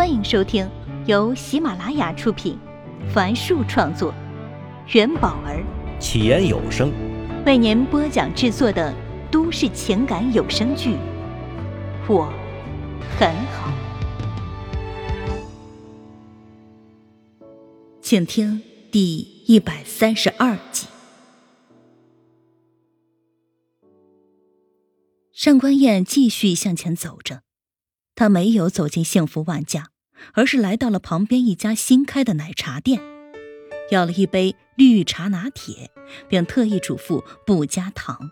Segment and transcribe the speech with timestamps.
[0.00, 0.66] 欢迎收听
[1.04, 2.58] 由喜马拉雅出品，
[3.12, 4.14] 凡树创作，
[4.94, 5.62] 元宝儿
[6.00, 6.90] 起言有声
[7.44, 8.94] 为您播讲制作的
[9.30, 10.94] 都市情感有声剧
[12.08, 12.32] 《我
[13.18, 13.70] 很好》，
[18.00, 20.86] 请听第一百三十二集。
[25.34, 27.42] 上官燕继续向前走着。
[28.20, 29.92] 他没有走进幸福万家，
[30.34, 33.00] 而是来到了旁边一家新开的奶茶店，
[33.90, 35.90] 要了一杯绿茶拿铁，
[36.28, 38.30] 并特意嘱咐不加糖。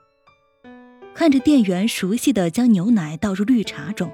[1.14, 4.12] 看着店员熟悉的将牛奶倒入绿茶中，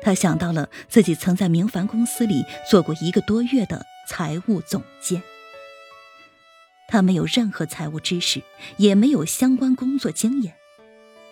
[0.00, 5.20] 他想到了自己曾在明凡公司里做过一个多月的财务总监。
[6.86, 8.40] 他没有任何财务知识，
[8.76, 10.54] 也没有相关工作经验，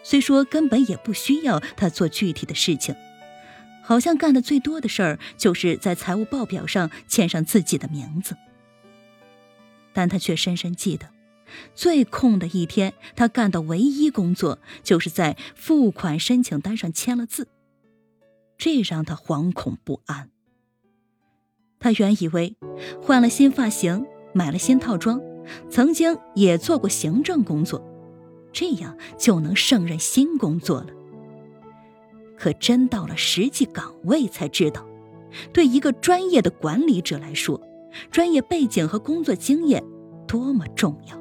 [0.02, 2.96] 虽说根本也不需要他做具体的事情。
[3.82, 8.36] 好像干的最多的事儿就是在财务报表上签上自己的名字，
[9.92, 11.08] 但他却深深记得，
[11.74, 17.48] 最空的一天，他干的唯一工作就是在付款申请单上签了字，
[18.56, 20.30] 这让他惶恐不安。
[21.78, 22.56] 他原以为
[23.02, 25.20] 换了新发型、买了新套装，
[25.70, 27.82] 曾经也做过行政工作，
[28.52, 30.92] 这样就能胜任新工作了。
[32.40, 34.86] 可真到了实际岗位，才知道，
[35.52, 37.60] 对一个专业的管理者来说，
[38.10, 39.84] 专业背景和工作经验
[40.26, 41.20] 多么重要。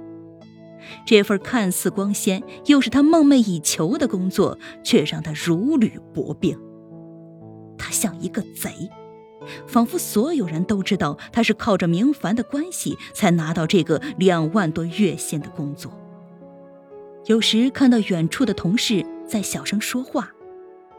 [1.05, 6.57] 这份看似光鲜，又是他梦寐以求的工作，却让他如履薄冰。
[7.77, 8.89] 他像一个贼，
[9.67, 15.91] 仿佛所有人都知道他是靠着明凡的关系才拿到这个两万多月薪的工作。
[17.25, 20.31] 有时看到远处的同事在小声说话。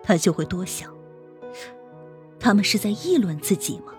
[0.02, 0.92] 他就会多想，
[2.38, 3.94] 他们是在议论自己吗？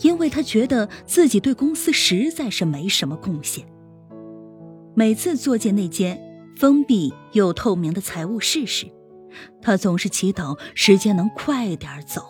[0.00, 3.66] 因为他觉得自己对公司实在是没什么贡献。
[4.94, 6.20] 每次坐进那间
[6.56, 8.86] 封闭又透明的财务室时，
[9.60, 12.22] 他总是祈祷时间能快点走，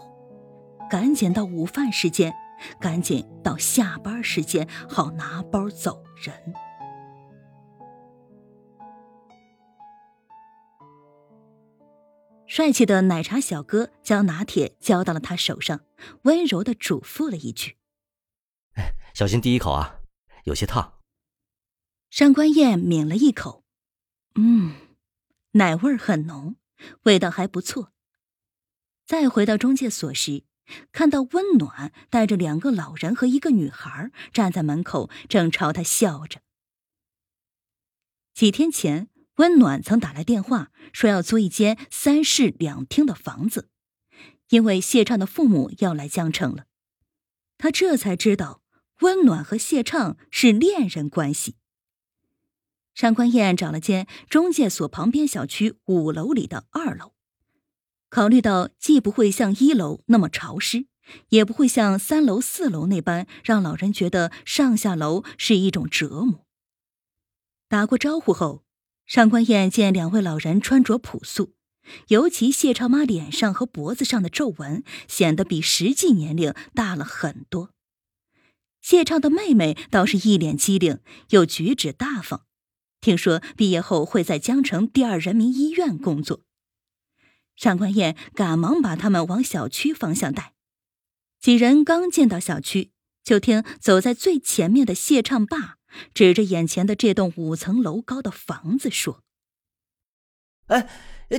[0.90, 2.32] 赶紧到午饭时间，
[2.80, 6.34] 赶紧到下班时间，好拿包走人。
[12.58, 15.82] 帅气的奶茶小哥将拿铁交到了他手上，
[16.22, 17.76] 温柔的嘱咐了一句
[19.14, 20.00] ：“小心第一口啊，
[20.42, 20.98] 有些烫。”
[22.10, 23.62] 上官燕抿了一口，
[24.34, 24.74] 嗯，
[25.52, 26.56] 奶味儿很浓，
[27.04, 27.92] 味道还不错。
[29.06, 30.42] 再回到中介所时，
[30.90, 36.40] 看到温暖带着两个老人和一个女孩站在门口，正朝他笑着。
[38.34, 39.08] 几天前。
[39.38, 43.68] 温暖曾打来电话，说要租一间三室两厅的房子，
[44.48, 46.66] 因为谢畅的父母要来江城了。
[47.56, 48.62] 他这才知道，
[49.00, 51.54] 温暖和谢畅是恋人关系。
[52.94, 57.12] 上官燕找了间中介所旁边小区五楼里的二楼，
[58.10, 60.86] 考虑到既不会像一楼那么潮湿，
[61.28, 66.44] 也不会像三楼四楼那般让老人觉得上下楼是一种折磨。
[67.68, 68.64] 打过招呼后。
[69.08, 71.54] 上官燕见两位老人穿着朴素，
[72.08, 77.70] 尤其谢超妈脸上和脖子上的皱纹显得比实际年龄大了很多。
[78.82, 80.98] 谢畅的妹妹倒是一脸机灵，
[81.30, 82.44] 又举止大方，
[83.00, 86.42] 听说毕业后会在江城第二人民医院工作。
[87.56, 90.52] 上官燕赶忙把他们往小区方向带。
[91.40, 92.92] 几人刚进到小区，
[93.24, 95.77] 就听走在最前面的谢畅爸。
[96.14, 99.22] 指着眼前的这栋五层楼高的房子说
[100.68, 100.88] ：“哎，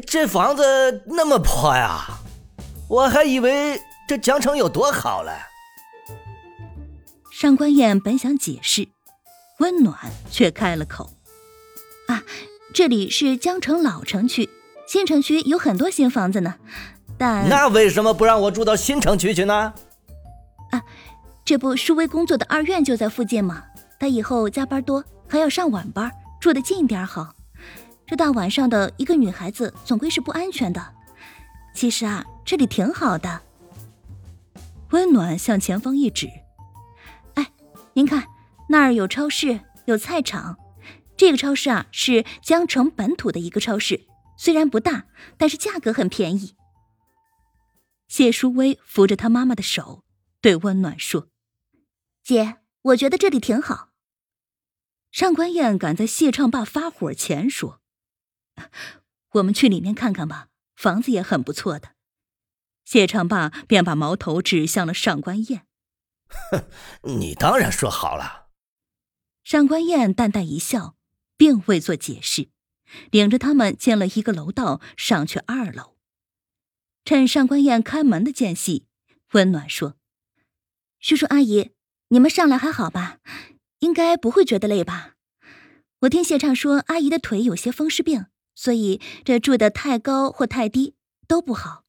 [0.06, 2.20] 这房子那么破呀，
[2.90, 5.32] 我还以为这江城有多好嘞。”
[7.32, 8.90] 上官燕本想解释，
[9.60, 11.12] 温暖却开了口
[12.10, 12.24] ：“啊，
[12.74, 14.50] 这里是江城老城区，
[14.88, 16.56] 新城区有很多新房子呢，
[17.18, 17.48] 但……
[17.48, 19.74] 那为什么不让我住到新城区去呢？”
[20.72, 20.82] 啊，
[21.46, 23.64] 这不，舒薇工作的二院就在附近吗？
[24.00, 26.10] 他以后加班多，还要上晚班，
[26.40, 27.36] 住的近一点好。
[28.08, 30.96] 这大晚上的一个女孩子总归是不安全的。
[31.76, 33.42] 其实啊，这里挺好的。
[34.90, 36.28] 温暖向前方一指
[37.36, 37.52] ：“哎，
[37.94, 38.26] 您看
[38.70, 40.58] 那儿有超市，有菜场。
[41.16, 44.08] 这个超市啊，是江城本土的一个超市，
[44.38, 45.06] 虽然不大，
[45.38, 46.56] 但是价格很便宜。”
[48.08, 50.04] 谢淑薇扶着她妈妈的手，
[50.42, 51.28] 对温暖说
[52.24, 53.89] ：“姐，我觉得这里挺好。”
[55.12, 57.82] 上官燕赶在谢畅爸发火前说
[59.34, 61.96] ：“我们去里面看看吧，房子也很不错的。”
[62.86, 65.68] 谢畅爸便把矛头指向了上官燕。
[66.52, 66.66] 哼，
[67.04, 68.50] 你当然说好了。
[69.44, 70.96] 上官燕淡淡一笑，
[71.38, 72.50] 并未做解释，
[73.10, 75.98] 领着他们进了一个楼道，上去二楼。
[77.04, 78.86] 趁上官燕开门的间隙，
[79.32, 79.98] 温暖说
[81.00, 81.72] ：“叔叔阿姨，
[82.10, 83.20] 你们上来还好吧？
[83.80, 85.16] 应该不会觉得累吧？
[86.02, 90.96] 我听谢畅说，阿姨的腿有些风湿病，所以这住的太高或太低
[91.28, 91.84] 都不好。”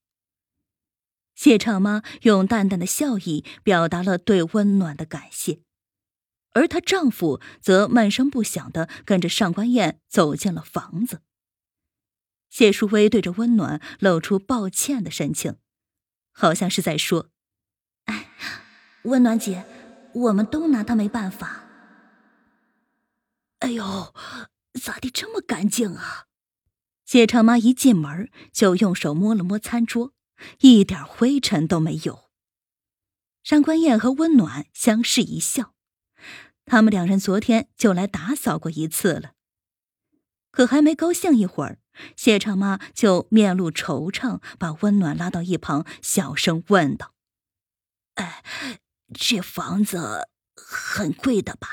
[1.34, 5.60] 谢畅妈用淡淡的笑意表达了对温暖的感谢，
[6.52, 11.22] 而她丈夫则闷声不响的跟着上官燕走进了房子。
[12.50, 15.56] 谢淑薇对着温暖露出抱歉的神情，
[16.32, 17.30] 好像是在说
[18.06, 18.32] ：“哎，
[19.04, 19.64] 温暖姐，
[20.12, 21.64] 我们都拿他没办法。”
[23.60, 24.14] 哎呦，
[24.82, 26.26] 咋地这么干净啊？
[27.06, 30.12] 谢长妈一进门就用手摸了摸餐桌。
[30.60, 32.30] 一点灰尘都没有。
[33.42, 35.74] 上官燕和温暖相视一笑，
[36.64, 39.32] 他们两人昨天就来打扫过一次了。
[40.50, 41.78] 可还没高兴一会儿，
[42.16, 47.14] 谢长妈就面露惆怅，把温暖拉到一旁，小声问道
[48.16, 48.42] ：“哎，
[49.12, 51.68] 这房子很贵的吧？”“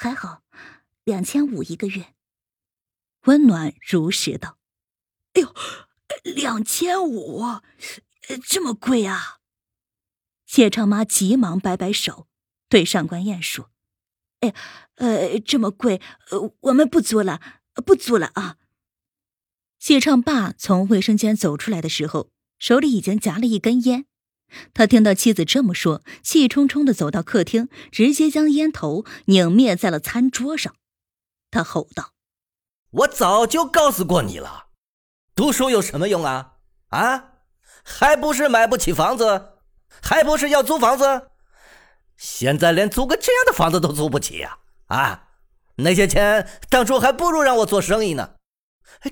[0.00, 0.44] 还好，
[1.02, 2.14] 两千五一个月。”
[3.26, 4.56] 温暖如实道。
[5.34, 5.52] “哎呦！”
[6.22, 7.42] 两千五，
[8.46, 9.40] 这么贵啊！
[10.46, 12.28] 谢长妈急忙摆摆手，
[12.68, 13.70] 对上官燕说
[14.40, 14.54] ：“哎，
[14.94, 17.42] 呃，这么贵，呃，我们不租了，
[17.84, 18.56] 不租了啊！”
[19.78, 24.06] 谢畅爸从卫生间走出来的时候，手里已经夹了一根烟。
[24.74, 30.74] 他听到妻子这么说，气冲冲的走到客厅，直接将烟头拧灭在了餐桌上。
[31.50, 32.12] 他吼道
[32.90, 34.66] ：“我早就告诉过你了！”
[35.34, 36.54] 读书有什么用啊？
[36.88, 37.24] 啊，
[37.82, 39.52] 还不是买不起房子，
[40.02, 41.30] 还不是要租房子？
[42.16, 44.58] 现在连租个这样的房子都租不起呀！
[44.86, 45.28] 啊，
[45.76, 48.34] 那些钱当初还不如让我做生意呢，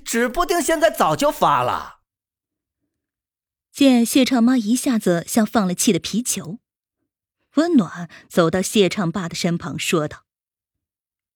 [0.05, 1.96] 指不定现在早就发了。
[3.77, 6.61] 见谢畅妈一下子像放了气的皮球，
[7.57, 10.25] 温暖走到谢畅爸的身旁说道：“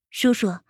[0.08, 0.60] 叔叔，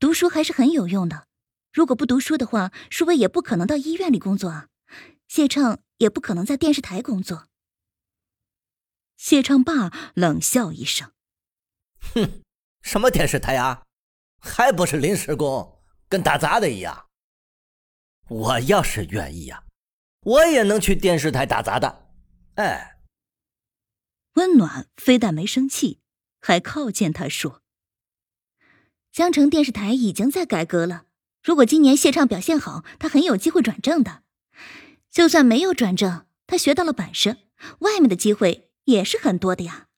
[0.00, 1.28] 读书还是很有用的。”
[1.72, 4.66] 如果不读书的话，舒薇也不可能到医院里工作啊。
[5.28, 7.46] 谢畅也不可能在电视台工作。
[9.16, 11.12] 谢畅爸冷笑一声
[12.12, 12.42] ：“哼，
[12.82, 13.84] 什么电视台啊？
[14.40, 17.06] 还不是临时工，跟打杂的一样。
[18.26, 19.62] 我要是愿意呀，
[20.22, 22.06] 我也能去电视台打杂的。”
[22.56, 22.98] 哎，
[24.34, 26.00] 温暖非但没生气，
[26.40, 27.62] 还靠近他说
[29.10, 31.06] ：“江城电视台已经在改革了。”
[31.42, 34.24] 如果今年谢畅表现好，他很有机会转正的。
[35.10, 37.38] 就算没有转正，他学到了本事，
[37.78, 39.88] 外面的机会也是很多的呀。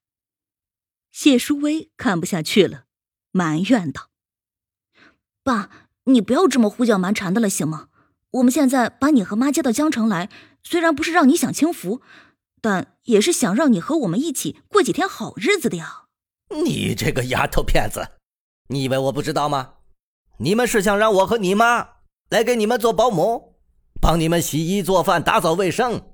[1.10, 2.84] 谢淑薇看不下去了，
[3.32, 4.10] 埋怨道
[5.42, 7.88] ：“爸，你不要这么胡搅蛮缠的了，行吗？
[8.32, 10.30] 我们现在把你和妈接到江城来，
[10.62, 12.00] 虽然不是让你享清福，
[12.60, 16.04] 但也是想让你和我们一起过几天好日子的呀。”
[16.64, 18.12] 你这个丫头片子，
[18.68, 19.74] 你以为我不知道吗？
[20.38, 21.88] 你们是想让我和你妈
[22.30, 23.56] 来给你们做保姆，
[24.00, 26.12] 帮你们洗衣做饭、打扫卫生？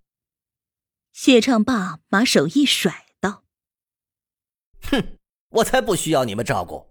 [1.13, 3.45] 谢畅爸把手一甩，道
[4.91, 5.19] ：“哼，
[5.51, 6.91] 我才不需要你们照顾。”